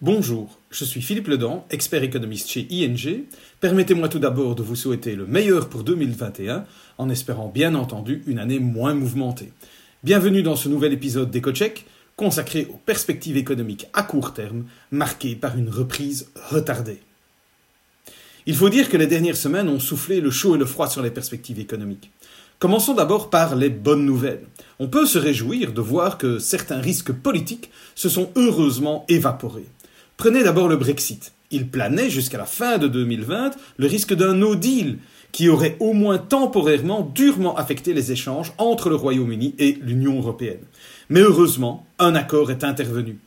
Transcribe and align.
Bonjour, 0.00 0.60
je 0.70 0.84
suis 0.84 1.02
Philippe 1.02 1.26
Ledan, 1.26 1.66
expert 1.70 2.04
économiste 2.04 2.48
chez 2.48 2.68
ING. 2.70 3.24
Permettez-moi 3.58 4.08
tout 4.08 4.20
d'abord 4.20 4.54
de 4.54 4.62
vous 4.62 4.76
souhaiter 4.76 5.16
le 5.16 5.26
meilleur 5.26 5.68
pour 5.68 5.82
2021, 5.82 6.66
en 6.98 7.08
espérant 7.08 7.48
bien 7.48 7.74
entendu 7.74 8.22
une 8.28 8.38
année 8.38 8.60
moins 8.60 8.94
mouvementée. 8.94 9.52
Bienvenue 10.04 10.44
dans 10.44 10.54
ce 10.54 10.68
nouvel 10.68 10.92
épisode 10.92 11.32
d'EcoCheck, 11.32 11.84
consacré 12.14 12.68
aux 12.72 12.76
perspectives 12.86 13.36
économiques 13.36 13.88
à 13.92 14.04
court 14.04 14.34
terme, 14.34 14.66
marquées 14.92 15.34
par 15.34 15.58
une 15.58 15.68
reprise 15.68 16.30
retardée. 16.48 17.00
Il 18.46 18.54
faut 18.54 18.68
dire 18.68 18.90
que 18.90 18.96
les 18.96 19.08
dernières 19.08 19.36
semaines 19.36 19.68
ont 19.68 19.80
soufflé 19.80 20.20
le 20.20 20.30
chaud 20.30 20.54
et 20.54 20.58
le 20.58 20.64
froid 20.64 20.88
sur 20.88 21.02
les 21.02 21.10
perspectives 21.10 21.58
économiques. 21.58 22.12
Commençons 22.60 22.94
d'abord 22.94 23.30
par 23.30 23.56
les 23.56 23.68
bonnes 23.68 24.06
nouvelles. 24.06 24.46
On 24.78 24.86
peut 24.86 25.06
se 25.06 25.18
réjouir 25.18 25.72
de 25.72 25.80
voir 25.80 26.18
que 26.18 26.38
certains 26.38 26.80
risques 26.80 27.12
politiques 27.12 27.70
se 27.96 28.08
sont 28.08 28.30
heureusement 28.36 29.04
évaporés. 29.08 29.66
Prenez 30.18 30.42
d'abord 30.42 30.66
le 30.66 30.76
Brexit. 30.76 31.32
Il 31.52 31.68
planait 31.68 32.10
jusqu'à 32.10 32.38
la 32.38 32.44
fin 32.44 32.76
de 32.78 32.88
2020 32.88 33.52
le 33.76 33.86
risque 33.86 34.14
d'un 34.14 34.34
no 34.34 34.56
deal 34.56 34.98
qui 35.30 35.48
aurait 35.48 35.76
au 35.78 35.92
moins 35.92 36.18
temporairement 36.18 37.08
durement 37.14 37.56
affecté 37.56 37.94
les 37.94 38.10
échanges 38.10 38.52
entre 38.58 38.90
le 38.90 38.96
Royaume-Uni 38.96 39.54
et 39.60 39.78
l'Union 39.80 40.18
européenne. 40.18 40.64
Mais 41.08 41.20
heureusement, 41.20 41.86
un 42.00 42.16
accord 42.16 42.50
est 42.50 42.64
intervenu. 42.64 43.20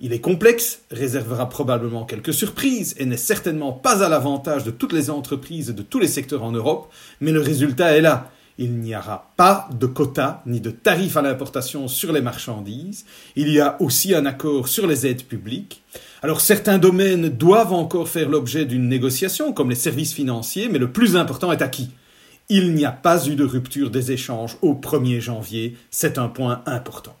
Il 0.00 0.14
est 0.14 0.20
complexe, 0.20 0.80
réservera 0.90 1.50
probablement 1.50 2.06
quelques 2.06 2.32
surprises 2.32 2.94
et 2.96 3.04
n'est 3.04 3.18
certainement 3.18 3.72
pas 3.72 4.02
à 4.02 4.08
l'avantage 4.08 4.64
de 4.64 4.70
toutes 4.70 4.94
les 4.94 5.10
entreprises 5.10 5.68
et 5.68 5.74
de 5.74 5.82
tous 5.82 5.98
les 5.98 6.08
secteurs 6.08 6.44
en 6.44 6.52
Europe, 6.52 6.90
mais 7.20 7.32
le 7.32 7.42
résultat 7.42 7.94
est 7.94 8.00
là 8.00 8.30
il 8.58 8.80
n'y 8.80 8.94
aura 8.94 9.32
pas 9.36 9.68
de 9.72 9.86
quotas 9.86 10.42
ni 10.44 10.60
de 10.60 10.70
tarifs 10.70 11.16
à 11.16 11.22
l'importation 11.22 11.86
sur 11.86 12.12
les 12.12 12.20
marchandises. 12.20 13.06
Il 13.36 13.48
y 13.50 13.60
a 13.60 13.80
aussi 13.80 14.14
un 14.14 14.26
accord 14.26 14.66
sur 14.66 14.86
les 14.86 15.06
aides 15.06 15.24
publiques. 15.24 15.82
Alors 16.20 16.40
certains 16.40 16.78
domaines 16.78 17.28
doivent 17.28 17.72
encore 17.72 18.08
faire 18.08 18.28
l'objet 18.28 18.64
d'une 18.64 18.88
négociation, 18.88 19.52
comme 19.52 19.70
les 19.70 19.76
services 19.76 20.12
financiers, 20.12 20.68
mais 20.68 20.78
le 20.78 20.90
plus 20.90 21.16
important 21.16 21.52
est 21.52 21.62
acquis. 21.62 21.90
Il 22.48 22.74
n'y 22.74 22.84
a 22.84 22.92
pas 22.92 23.26
eu 23.26 23.36
de 23.36 23.44
rupture 23.44 23.90
des 23.90 24.10
échanges 24.10 24.56
au 24.60 24.74
1er 24.74 25.20
janvier, 25.20 25.76
c'est 25.90 26.18
un 26.18 26.28
point 26.28 26.62
important. 26.66 27.16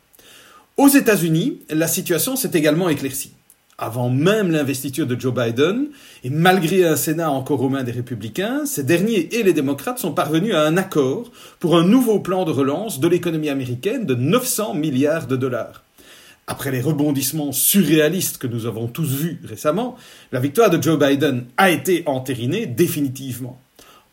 Aux 0.76 0.88
États-Unis, 0.88 1.60
la 1.70 1.86
situation 1.86 2.34
s'est 2.34 2.50
également 2.54 2.88
éclaircie 2.88 3.32
avant 3.78 4.10
même 4.10 4.50
l'investiture 4.50 5.06
de 5.06 5.18
Joe 5.18 5.32
Biden, 5.32 5.86
et 6.24 6.30
malgré 6.30 6.84
un 6.84 6.96
Sénat 6.96 7.30
encore 7.30 7.62
aux 7.62 7.68
mains 7.68 7.84
des 7.84 7.92
républicains, 7.92 8.66
ces 8.66 8.82
derniers 8.82 9.32
et 9.36 9.44
les 9.44 9.52
démocrates 9.52 10.00
sont 10.00 10.12
parvenus 10.12 10.52
à 10.52 10.62
un 10.62 10.76
accord 10.76 11.30
pour 11.60 11.78
un 11.78 11.84
nouveau 11.84 12.18
plan 12.18 12.44
de 12.44 12.50
relance 12.50 12.98
de 12.98 13.06
l'économie 13.06 13.50
américaine 13.50 14.04
de 14.04 14.16
900 14.16 14.74
milliards 14.74 15.28
de 15.28 15.36
dollars. 15.36 15.84
Après 16.50 16.70
les 16.70 16.80
rebondissements 16.80 17.52
surréalistes 17.52 18.38
que 18.38 18.46
nous 18.46 18.64
avons 18.64 18.88
tous 18.88 19.10
vus 19.14 19.38
récemment, 19.44 19.96
la 20.32 20.40
victoire 20.40 20.70
de 20.70 20.82
Joe 20.82 20.98
Biden 20.98 21.44
a 21.58 21.70
été 21.70 22.02
entérinée 22.06 22.64
définitivement. 22.64 23.60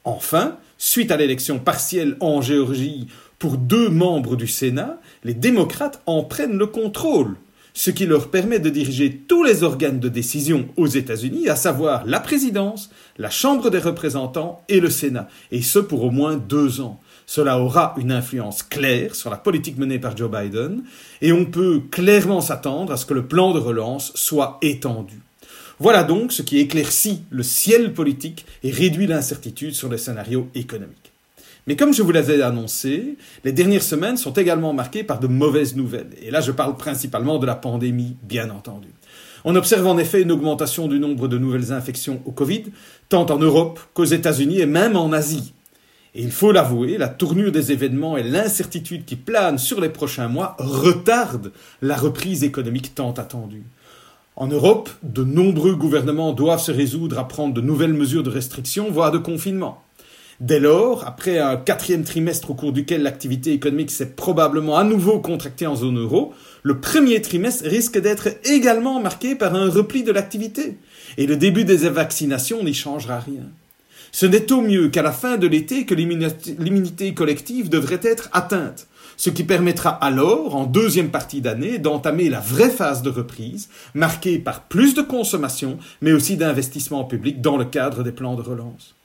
Enfin, 0.04 0.58
suite 0.78 1.12
à 1.12 1.18
l'élection 1.18 1.60
partielle 1.60 2.18
en 2.20 2.42
Géorgie 2.42 3.08
pour 3.40 3.56
deux 3.56 3.88
membres 3.88 4.36
du 4.36 4.48
Sénat, 4.48 5.00
les 5.24 5.34
démocrates 5.34 6.02
en 6.08 6.24
prennent 6.24 6.58
le 6.58 6.68
contrôle 6.68 7.38
ce 7.78 7.92
qui 7.92 8.06
leur 8.06 8.32
permet 8.32 8.60
de 8.60 8.70
diriger 8.70 9.14
tous 9.28 9.44
les 9.44 9.64
organes 9.64 10.00
de 10.00 10.08
décision 10.08 10.70
aux 10.78 10.88
États-Unis, 10.88 11.50
à 11.50 11.58
savoir 11.58 12.06
la 12.06 12.22
présidence, 12.22 12.90
la 13.18 13.30
Chambre 13.30 13.70
des 13.70 13.80
représentants 13.80 14.64
et 14.70 14.80
le 14.80 14.90
Sénat, 14.90 15.28
et 15.52 15.62
ce 15.62 15.80
pour 15.80 16.04
au 16.04 16.10
moins 16.10 16.38
deux 16.38 16.80
ans. 16.80 17.02
Cela 17.26 17.60
aura 17.60 17.96
une 17.98 18.12
influence 18.12 18.64
claire 18.64 19.16
sur 19.16 19.30
la 19.30 19.38
politique 19.38 19.78
menée 19.78 20.00
par 20.00 20.16
Joe 20.16 20.30
Biden, 20.30 20.84
et 21.22 21.32
on 21.32 21.46
peut 21.46 21.82
clairement 21.92 22.42
s'attendre 22.42 22.94
à 22.94 22.98
ce 22.98 23.06
que 23.06 23.14
le 23.14 23.26
plan 23.26 23.52
de 23.54 23.60
relance 23.60 24.12
soit 24.16 24.58
étendu. 24.62 25.20
Voilà 25.80 26.04
donc 26.04 26.32
ce 26.32 26.42
qui 26.42 26.60
éclaircit 26.60 27.24
le 27.30 27.44
ciel 27.44 27.94
politique 27.94 28.46
et 28.64 28.72
réduit 28.72 29.08
l'incertitude 29.08 29.74
sur 29.74 29.90
le 29.90 29.98
scénario 29.98 30.48
économique. 30.56 31.12
Mais 31.68 31.76
comme 31.76 31.94
je 31.94 32.04
vous 32.04 32.12
l'avais 32.12 32.42
annoncé, 32.42 33.18
les 33.44 33.52
dernières 33.52 33.84
semaines 33.84 34.18
sont 34.18 34.34
également 34.34 34.72
marquées 34.72 35.04
par 35.04 35.20
de 35.20 35.28
mauvaises 35.28 35.76
nouvelles. 35.76 36.12
Et 36.22 36.30
là, 36.30 36.40
je 36.40 36.52
parle 36.52 36.78
principalement 36.78 37.40
de 37.40 37.48
la 37.48 37.56
pandémie, 37.56 38.16
bien 38.22 38.52
entendu. 38.52 38.90
On 39.44 39.56
observe 39.56 39.86
en 39.88 39.98
effet 39.98 40.22
une 40.22 40.32
augmentation 40.32 40.88
du 40.88 41.00
nombre 41.00 41.28
de 41.28 41.38
nouvelles 41.38 41.72
infections 41.72 42.22
au 42.26 42.32
Covid, 42.32 42.66
tant 43.10 43.26
en 43.26 43.38
Europe 43.40 43.80
qu'aux 43.94 44.06
États-Unis 44.06 44.60
et 44.60 44.66
même 44.66 44.96
en 44.96 45.12
Asie. 45.12 45.54
Et 46.16 46.22
il 46.22 46.32
faut 46.32 46.54
l'avouer, 46.54 46.98
la 46.98 47.10
tournure 47.10 47.52
des 47.52 47.74
événements 47.74 48.16
et 48.16 48.24
l'incertitude 48.24 49.04
qui 49.04 49.18
plane 49.18 49.58
sur 49.58 49.82
les 49.82 49.90
prochains 49.90 50.30
mois 50.30 50.56
retardent 50.60 51.52
la 51.82 51.98
reprise 51.98 52.46
économique 52.46 52.96
tant 52.96 53.12
attendue. 53.12 53.66
En 54.38 54.48
Europe, 54.48 54.90
de 55.04 55.26
nombreux 55.26 55.76
gouvernements 55.76 56.32
doivent 56.32 56.62
se 56.62 56.72
résoudre 56.72 57.20
à 57.20 57.28
prendre 57.28 57.54
de 57.54 57.60
nouvelles 57.60 57.94
mesures 57.94 58.24
de 58.24 58.30
restriction, 58.30 58.90
voire 58.90 59.12
de 59.12 59.18
confinement. 59.18 59.82
Dès 60.40 60.60
lors, 60.60 61.06
après 61.06 61.40
un 61.40 61.58
quatrième 61.58 62.04
trimestre 62.04 62.52
au 62.52 62.54
cours 62.54 62.72
duquel 62.72 63.04
l'activité 63.04 63.52
économique 63.52 63.92
s'est 63.92 64.12
probablement 64.12 64.78
à 64.78 64.86
nouveau 64.86 65.20
contractée 65.20 65.68
en 65.68 65.76
zone 65.76 66.00
euro, 66.00 66.34
le 66.64 66.80
premier 66.80 67.22
trimestre 67.22 67.66
risque 67.66 68.00
d'être 68.00 68.30
également 68.46 69.02
marqué 69.02 69.36
par 69.36 69.54
un 69.54 69.70
repli 69.70 70.04
de 70.04 70.14
l'activité. 70.14 70.78
Et 71.18 71.28
le 71.28 71.36
début 71.36 71.66
des 71.66 71.90
vaccinations 71.90 72.64
n'y 72.64 72.74
changera 72.74 73.20
rien. 73.20 73.44
Ce 74.12 74.26
n'est 74.26 74.52
au 74.52 74.62
mieux 74.62 74.90
qu'à 74.90 75.02
la 75.02 75.12
fin 75.12 75.38
de 75.38 75.48
l'été 75.48 75.86
que 75.86 75.96
l'immunité 75.96 77.14
collective 77.14 77.70
devrait 77.70 78.00
être 78.04 78.30
atteinte, 78.34 78.88
ce 79.18 79.30
qui 79.30 79.44
permettra 79.44 79.90
alors, 79.90 80.56
en 80.56 80.66
deuxième 80.66 81.10
partie 81.10 81.42
d'année, 81.42 81.78
d'entamer 81.78 82.30
la 82.30 82.40
vraie 82.40 82.70
phase 82.70 83.02
de 83.02 83.10
reprise, 83.10 83.70
marquée 83.94 84.40
par 84.40 84.64
plus 84.64 84.94
de 84.94 85.02
consommation, 85.02 85.78
mais 86.02 86.14
aussi 86.14 86.38
d'investissement 86.38 87.04
public 87.06 87.42
dans 87.42 87.58
le 87.58 87.66
cadre 87.66 88.04
des 88.04 88.12
plans 88.12 88.36
de 88.36 88.42
relance. 88.42 88.96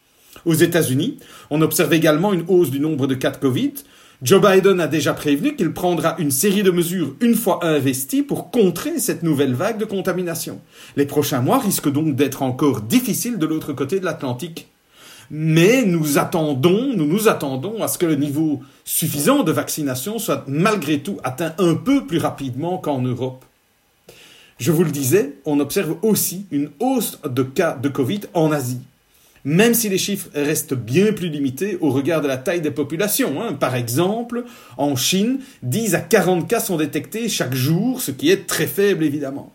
Aux 0.45 0.55
États-Unis, 0.55 1.19
on 1.51 1.61
observe 1.61 1.93
également 1.93 2.33
une 2.33 2.45
hausse 2.49 2.71
du 2.71 2.81
nombre 2.81 3.07
de 3.07 3.15
cas 3.15 3.31
de 3.31 3.37
Covid. 3.37 3.75
Joe 4.23 4.41
Biden 4.41 4.81
a 4.81 4.87
déjà 4.87 5.15
prévenu 5.15 5.57
qu'il 5.57 5.73
prendra 5.73 6.15
une 6.19 6.31
série 6.31 6.63
de 6.63 6.71
mesures 6.71 7.15
une 7.21 7.35
fois 7.35 7.65
investies 7.65 8.23
pour 8.23 8.51
contrer 8.51 8.99
cette 8.99 9.23
nouvelle 9.23 9.55
vague 9.55 9.79
de 9.79 9.85
contamination. 9.85 10.61
Les 10.97 11.07
prochains 11.07 11.41
mois 11.41 11.59
risquent 11.59 11.91
donc 11.91 12.17
d'être 12.17 12.43
encore 12.43 12.83
difficiles 12.83 13.39
de 13.39 13.47
l'autre 13.47 13.73
côté 13.73 13.99
de 13.99 14.05
l'Atlantique. 14.05 14.69
Mais 15.31 15.85
nous 15.85 16.19
attendons, 16.19 16.93
nous 16.97 17.07
nous 17.07 17.29
attendons 17.29 17.83
à 17.83 17.89
ce 17.89 17.99
que 17.99 18.07
le 18.07 18.17
niveau 18.17 18.61
suffisant 18.85 19.43
de 19.43 19.53
vaccination 19.53 20.19
soit 20.19 20.45
malgré 20.49 21.01
tout 21.01 21.19
atteint 21.23 21.55
un 21.59 21.75
peu 21.75 22.07
plus 22.07 22.19
rapidement 22.19 22.79
qu'en 22.79 23.01
Europe. 23.01 23.45
Je 24.59 24.73
vous 24.73 24.85
le 24.85 24.91
disais, 24.91 25.37
on 25.45 25.61
observe 25.61 25.97
aussi 26.03 26.47
une 26.51 26.71
hausse 26.81 27.19
de 27.25 27.43
cas 27.43 27.77
de 27.77 27.89
Covid 27.89 28.21
en 28.35 28.53
Asie 28.53 28.81
même 29.45 29.75
si 29.75 29.89
les 29.89 29.99
chiffres 29.99 30.29
restent 30.35 30.75
bien 30.75 31.13
plus 31.13 31.29
limités 31.29 31.79
au 31.81 31.91
regard 31.91 32.21
de 32.21 32.29
la 32.29 32.37
taille 32.37 32.61
des 32.61 32.71
populations. 32.71 33.43
Hein. 33.43 33.55
Par 33.55 33.75
exemple, 33.75 34.45
en 34.77 34.97
Chine, 34.97 35.41
10 35.63 35.95
à 35.95 36.01
40 36.01 36.49
cas 36.49 36.61
sont 36.61 36.77
détectés 36.77 37.29
chaque 37.29 37.55
jour, 37.55 38.01
ce 38.01 38.11
qui 38.11 38.31
est 38.31 38.47
très 38.47 38.67
faible 38.67 39.05
évidemment. 39.05 39.53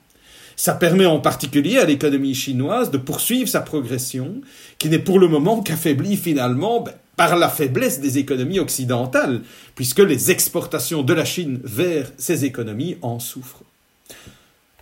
Ça 0.55 0.73
permet 0.73 1.05
en 1.05 1.19
particulier 1.19 1.77
à 1.77 1.85
l'économie 1.85 2.35
chinoise 2.35 2.91
de 2.91 2.97
poursuivre 2.97 3.49
sa 3.49 3.61
progression, 3.61 4.41
qui 4.77 4.89
n'est 4.89 4.99
pour 4.99 5.19
le 5.19 5.27
moment 5.27 5.61
qu'affaiblie 5.61 6.17
finalement 6.17 6.81
ben, 6.81 6.93
par 7.15 7.37
la 7.37 7.49
faiblesse 7.49 7.99
des 7.99 8.17
économies 8.17 8.59
occidentales, 8.59 9.41
puisque 9.75 9.99
les 9.99 10.31
exportations 10.31 11.03
de 11.03 11.13
la 11.13 11.25
Chine 11.25 11.59
vers 11.63 12.11
ces 12.17 12.45
économies 12.45 12.97
en 13.01 13.19
souffrent. 13.19 13.63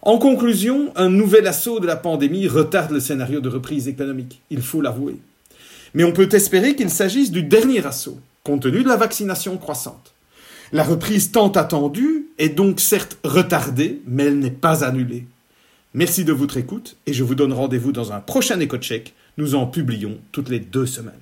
En 0.01 0.17
conclusion, 0.17 0.91
un 0.95 1.09
nouvel 1.09 1.47
assaut 1.47 1.79
de 1.79 1.87
la 1.87 1.95
pandémie 1.95 2.47
retarde 2.47 2.91
le 2.91 2.99
scénario 2.99 3.39
de 3.39 3.49
reprise 3.49 3.87
économique, 3.87 4.41
il 4.49 4.61
faut 4.61 4.81
l'avouer. 4.81 5.15
Mais 5.93 6.03
on 6.03 6.11
peut 6.11 6.29
espérer 6.31 6.75
qu'il 6.75 6.89
s'agisse 6.89 7.31
du 7.31 7.43
dernier 7.43 7.85
assaut, 7.85 8.19
compte 8.43 8.63
tenu 8.63 8.83
de 8.83 8.89
la 8.89 8.97
vaccination 8.97 9.57
croissante. 9.57 10.13
La 10.71 10.83
reprise 10.83 11.31
tant 11.31 11.51
attendue 11.51 12.27
est 12.39 12.49
donc 12.49 12.79
certes 12.79 13.17
retardée, 13.23 14.01
mais 14.07 14.25
elle 14.25 14.39
n'est 14.39 14.49
pas 14.49 14.83
annulée. 14.83 15.25
Merci 15.95 16.25
de 16.25 16.33
votre 16.33 16.57
écoute 16.57 16.97
et 17.05 17.13
je 17.13 17.23
vous 17.23 17.35
donne 17.35 17.53
rendez-vous 17.53 17.91
dans 17.91 18.13
un 18.13 18.19
prochain 18.19 18.59
éco-check. 18.59 19.13
Nous 19.37 19.53
en 19.53 19.67
publions 19.67 20.17
toutes 20.31 20.49
les 20.49 20.59
deux 20.59 20.87
semaines. 20.87 21.13